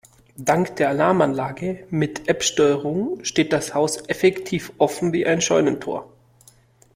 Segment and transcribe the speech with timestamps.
[0.39, 6.11] Dank der Alarmanlage mit App-Steuerung steht das Haus effektiv offen wie ein Scheunentor.